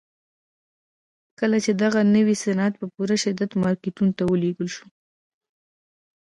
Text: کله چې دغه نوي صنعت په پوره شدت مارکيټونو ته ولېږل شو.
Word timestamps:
کله 1.39 1.57
چې 1.65 1.71
دغه 1.83 1.99
نوي 2.15 2.35
صنعت 2.43 2.73
په 2.77 2.85
پوره 2.93 3.15
شدت 3.23 3.51
مارکيټونو 3.63 4.11
ته 4.17 4.23
ولېږل 4.31 4.69
شو. 4.75 4.85